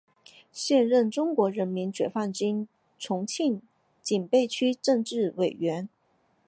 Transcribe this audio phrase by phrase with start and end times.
[0.51, 2.67] 现任中国人民解放军
[2.97, 3.61] 重庆
[4.01, 5.87] 警备区政治委员。